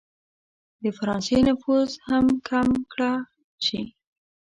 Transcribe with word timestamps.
د 0.83 0.85
فرانسې 0.97 1.37
نفوذ 1.47 1.89
هم 2.07 2.25
کم 2.47 2.67
کړه 2.91 3.11
شي. 3.65 3.81